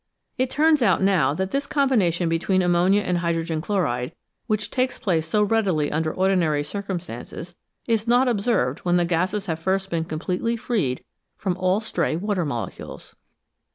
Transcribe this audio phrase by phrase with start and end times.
[0.35, 4.13] It turns out now that this combination between o ammonia and hydrogen chloride,
[4.47, 7.53] which takes place so readily under ordinary circumstances,
[7.85, 11.03] is not observed when the gases have first been completely freed
[11.37, 13.15] from all stray water molecules.